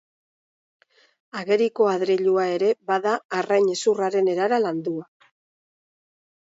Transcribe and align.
Ageriko 1.41 1.89
adreilua 1.91 2.47
ere 2.55 2.71
bada 2.93 3.15
arrain 3.43 3.71
hezurraren 3.77 4.35
erara 4.37 4.63
landua. 4.67 5.09